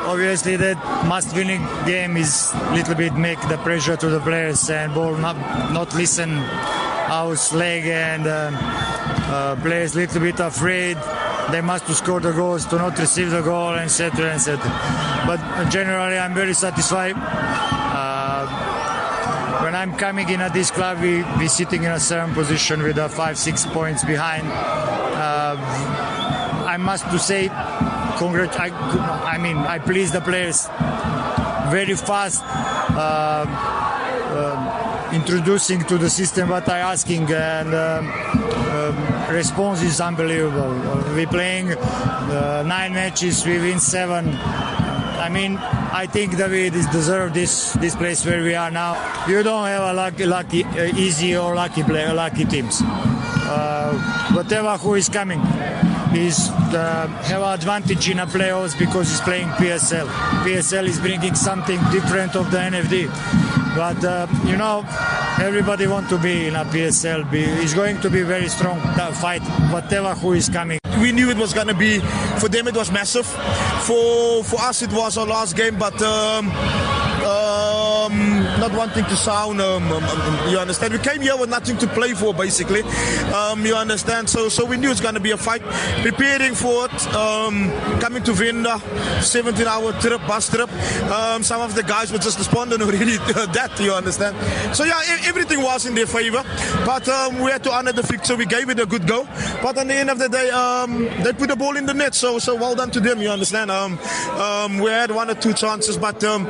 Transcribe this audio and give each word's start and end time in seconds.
Obviously, 0.00 0.56
that 0.56 0.76
must-winning 1.06 1.64
game 1.86 2.16
is 2.16 2.52
little 2.72 2.96
bit 2.96 3.14
make 3.14 3.40
the 3.48 3.56
pressure 3.58 3.96
to 3.96 4.08
the 4.08 4.18
players 4.18 4.68
and 4.68 4.92
ball 4.92 5.16
not 5.16 5.36
not 5.72 5.94
listen 5.94 6.30
our 7.08 7.36
leg 7.54 7.86
and 7.86 8.26
uh, 8.26 8.50
uh, 9.30 9.56
players 9.62 9.94
little 9.94 10.20
bit 10.20 10.40
afraid. 10.40 10.96
They 11.52 11.60
must 11.60 11.86
to 11.86 11.94
score 11.94 12.18
the 12.18 12.32
goals 12.32 12.66
to 12.66 12.76
not 12.76 12.98
receive 12.98 13.30
the 13.30 13.40
goal 13.40 13.74
etc. 13.74 14.34
etc. 14.34 14.58
But 15.26 15.70
generally, 15.70 16.18
I'm 16.18 16.34
very 16.34 16.54
satisfied. 16.54 17.14
Uh, 17.16 18.48
when 19.62 19.76
I'm 19.76 19.94
coming 19.94 20.28
in 20.28 20.40
at 20.40 20.52
this 20.52 20.72
club, 20.72 21.00
we 21.02 21.22
we 21.38 21.46
sitting 21.46 21.84
in 21.84 21.92
a 21.92 22.00
certain 22.00 22.34
position 22.34 22.82
with 22.82 22.98
a 22.98 23.08
five 23.08 23.38
six 23.38 23.64
points 23.64 24.04
behind. 24.04 24.48
Uh, 24.48 25.54
I 26.66 26.78
must 26.78 27.04
to 27.10 27.18
say, 27.20 27.48
congrat- 28.18 28.58
I, 28.58 28.68
I 29.34 29.38
mean, 29.38 29.56
I 29.58 29.78
please 29.78 30.12
the 30.12 30.20
players 30.20 30.66
very 31.70 31.94
fast. 31.94 32.42
Uh, 32.44 33.46
uh, 34.34 35.10
introducing 35.12 35.80
to 35.84 35.96
the 35.96 36.10
system 36.10 36.48
what 36.48 36.68
I 36.68 36.78
asking 36.80 37.30
and 37.32 37.72
um, 37.74 38.10
um, 38.10 39.32
response 39.32 39.80
is 39.82 40.00
unbelievable. 40.00 40.74
We 41.14 41.26
playing 41.26 41.72
uh, 41.72 42.64
nine 42.66 42.92
matches, 42.94 43.46
we 43.46 43.58
win 43.58 43.78
seven. 43.78 44.36
I 44.36 45.28
mean, 45.30 45.56
I 45.56 46.06
think 46.06 46.32
that 46.38 46.50
we 46.50 46.70
deserve 46.70 47.32
this 47.32 47.72
this 47.74 47.94
place 47.94 48.26
where 48.26 48.42
we 48.42 48.54
are 48.54 48.70
now. 48.70 48.96
You 49.28 49.42
don't 49.42 49.66
have 49.66 49.82
a 49.82 49.92
lucky, 49.92 50.26
lucky, 50.26 50.64
uh, 50.64 50.90
easy 50.98 51.36
or 51.36 51.54
lucky 51.54 51.82
play, 51.84 52.10
lucky 52.12 52.44
teams. 52.44 52.82
Uh, 54.34 54.42
whatever 54.42 54.76
who 54.78 54.94
is 54.94 55.08
coming 55.08 55.40
is 56.14 56.48
uh, 56.50 57.06
have 57.24 57.42
advantage 57.42 58.08
in 58.08 58.18
a 58.18 58.26
playoffs 58.26 58.78
because 58.78 59.08
he's 59.08 59.20
playing 59.20 59.48
PSL. 59.50 60.06
PSL 60.44 60.84
is 60.84 60.98
bringing 60.98 61.34
something 61.34 61.78
different 61.90 62.36
of 62.36 62.50
the 62.50 62.58
NFD. 62.58 63.06
But 63.76 64.04
uh, 64.04 64.26
you 64.46 64.56
know, 64.56 64.84
everybody 65.40 65.86
want 65.86 66.08
to 66.10 66.18
be 66.18 66.46
in 66.46 66.56
a 66.56 66.64
PSL. 66.64 67.26
It's 67.32 67.74
going 67.74 68.00
to 68.00 68.10
be 68.10 68.22
very 68.22 68.48
strong 68.48 68.80
fight, 69.14 69.42
whatever 69.72 70.14
who 70.14 70.32
is 70.32 70.48
coming. 70.48 70.78
We 71.00 71.12
knew 71.12 71.30
it 71.30 71.36
was 71.36 71.52
going 71.52 71.68
to 71.68 71.74
be 71.74 71.98
for 72.38 72.48
them. 72.48 72.68
It 72.68 72.76
was 72.76 72.90
massive. 72.90 73.26
For 73.26 74.44
for 74.44 74.60
us, 74.60 74.82
it 74.82 74.92
was 74.92 75.18
our 75.18 75.26
last 75.26 75.56
game, 75.56 75.78
but. 75.78 76.00
Um, 76.02 77.03
not 78.68 78.78
wanting 78.78 79.04
to 79.04 79.16
sound, 79.16 79.60
um, 79.60 79.92
um, 79.92 80.02
um, 80.02 80.48
you 80.50 80.58
understand. 80.58 80.94
We 80.94 80.98
came 80.98 81.20
here 81.20 81.36
with 81.36 81.50
nothing 81.50 81.76
to 81.78 81.86
play 81.86 82.14
for, 82.14 82.32
basically. 82.32 82.80
Um, 83.34 83.64
you 83.66 83.74
understand. 83.74 84.28
So, 84.30 84.48
so 84.48 84.64
we 84.64 84.78
knew 84.78 84.90
it's 84.90 85.02
going 85.02 85.14
to 85.14 85.20
be 85.20 85.32
a 85.32 85.36
fight. 85.36 85.60
Preparing 86.02 86.54
for 86.54 86.86
it, 86.86 87.14
um, 87.14 87.70
coming 88.00 88.22
to 88.22 88.32
Venda, 88.32 88.76
17-hour 89.20 89.92
trip, 90.00 90.20
bus 90.26 90.48
trip. 90.48 90.70
some 91.44 91.60
of 91.60 91.74
the 91.74 91.82
guys 91.82 92.10
were 92.10 92.18
just 92.18 92.38
responding 92.38 92.80
already 92.86 93.18
to 93.18 93.46
that. 93.52 93.78
You 93.78 93.92
understand. 93.92 94.34
So 94.74 94.84
yeah, 94.84 95.00
everything 95.24 95.60
was 95.62 95.84
in 95.84 95.94
their 95.94 96.06
favor, 96.06 96.42
but 96.86 97.06
we 97.42 97.50
had 97.50 97.62
to 97.64 97.72
honor 97.72 97.92
the 97.92 98.02
fixture. 98.02 98.34
We 98.36 98.46
gave 98.46 98.70
it 98.70 98.80
a 98.80 98.86
good 98.86 99.06
go, 99.06 99.24
but 99.62 99.76
at 99.76 99.86
the 99.86 99.94
end 99.94 100.08
of 100.08 100.18
the 100.18 100.28
day, 100.30 100.48
they 101.22 101.32
put 101.34 101.48
the 101.50 101.56
ball 101.56 101.76
in 101.76 101.84
the 101.84 101.94
net. 101.94 102.14
So, 102.14 102.38
so 102.38 102.54
well 102.54 102.74
done 102.74 102.90
to 102.92 103.00
them. 103.00 103.20
You 103.20 103.28
understand. 103.28 103.70
we 104.80 104.90
had 104.90 105.10
one 105.10 105.28
or 105.28 105.34
two 105.34 105.52
chances, 105.52 105.98
but 105.98 106.24
um, 106.24 106.44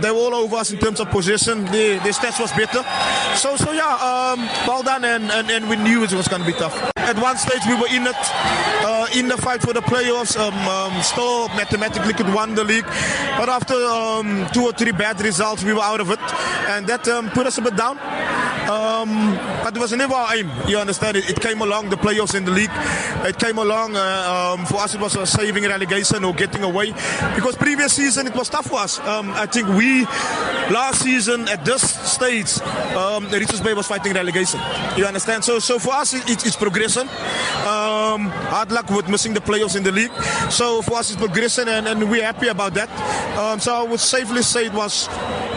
they 0.00 0.10
were 0.10 0.18
all 0.18 0.34
over 0.34 0.56
us 0.56 0.72
in 0.72 0.78
terms 0.78 0.98
of 0.98 1.08
position. 1.08 1.29
The, 1.30 2.00
the 2.02 2.10
stats 2.10 2.40
was 2.40 2.50
better. 2.52 2.82
So, 3.36 3.54
so 3.54 3.70
yeah, 3.70 3.86
um, 4.02 4.40
well 4.66 4.82
done, 4.82 5.04
and, 5.04 5.30
and, 5.30 5.48
and 5.48 5.68
we 5.68 5.76
knew 5.76 6.02
it 6.02 6.12
was 6.12 6.26
going 6.26 6.42
to 6.42 6.46
be 6.46 6.52
tough. 6.52 6.74
At 6.96 7.16
one 7.18 7.36
stage, 7.36 7.62
we 7.68 7.74
were 7.74 7.86
in 7.86 8.04
it, 8.04 8.16
uh, 8.82 9.06
in 9.14 9.28
the 9.28 9.36
fight 9.36 9.62
for 9.62 9.72
the 9.72 9.80
playoffs. 9.80 10.36
Um, 10.36 10.54
um, 10.66 11.00
still 11.02 11.46
mathematically 11.50 12.14
could 12.14 12.34
win 12.34 12.56
the 12.56 12.64
league, 12.64 12.84
but 13.38 13.48
after 13.48 13.74
um, 13.74 14.48
two 14.52 14.64
or 14.64 14.72
three 14.72 14.90
bad 14.90 15.20
results, 15.20 15.62
we 15.62 15.72
were 15.72 15.82
out 15.82 16.00
of 16.00 16.10
it, 16.10 16.18
and 16.68 16.88
that 16.88 17.06
um, 17.06 17.30
put 17.30 17.46
us 17.46 17.58
a 17.58 17.62
bit 17.62 17.76
down. 17.76 17.96
Um, 18.70 19.34
but 19.64 19.76
it 19.76 19.80
was 19.80 19.92
never 19.92 20.14
our 20.14 20.36
aim. 20.36 20.48
You 20.68 20.78
understand? 20.78 21.16
It, 21.16 21.28
it 21.28 21.40
came 21.40 21.60
along 21.60 21.90
the 21.90 21.96
playoffs 21.96 22.34
in 22.34 22.44
the 22.44 22.52
league. 22.52 22.70
It 23.26 23.38
came 23.38 23.58
along. 23.58 23.96
Uh, 23.96 24.54
um, 24.54 24.66
for 24.66 24.76
us, 24.76 24.94
it 24.94 25.00
was 25.00 25.16
a 25.16 25.26
saving 25.26 25.64
relegation 25.64 26.24
or 26.24 26.32
getting 26.34 26.62
away. 26.62 26.92
Because 27.34 27.56
previous 27.56 27.94
season 27.94 28.26
it 28.26 28.34
was 28.34 28.48
tough 28.48 28.66
for 28.66 28.78
us. 28.78 29.00
Um, 29.00 29.30
I 29.32 29.46
think 29.46 29.68
we 29.68 30.04
last 30.70 31.02
season 31.02 31.48
at 31.48 31.64
this 31.64 31.82
stage, 31.82 32.60
um, 32.94 33.24
Richards 33.30 33.60
Bay 33.60 33.74
was 33.74 33.86
fighting 33.86 34.12
relegation. 34.12 34.60
You 34.96 35.04
understand? 35.06 35.44
So, 35.44 35.58
so 35.58 35.78
for 35.78 35.94
us, 35.94 36.14
it, 36.14 36.46
it's 36.46 36.56
progression. 36.56 37.08
Um, 37.66 38.30
hard 38.54 38.70
luck 38.70 38.88
with 38.90 39.08
missing 39.08 39.34
the 39.34 39.40
playoffs 39.40 39.76
in 39.76 39.82
the 39.82 39.92
league. 39.92 40.12
So 40.50 40.82
for 40.82 40.98
us, 40.98 41.10
it's 41.10 41.20
progression, 41.20 41.68
and, 41.68 41.88
and 41.88 42.10
we're 42.10 42.24
happy 42.24 42.48
about 42.48 42.74
that. 42.74 42.90
Um, 43.36 43.58
so 43.58 43.74
I 43.74 43.82
would 43.82 44.00
safely 44.00 44.42
say 44.42 44.66
it 44.66 44.72
was 44.72 45.08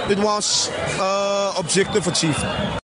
it 0.10 0.20
was 0.20 0.70
uh, 1.00 1.54
objective 1.58 2.08
achieved. 2.08 2.82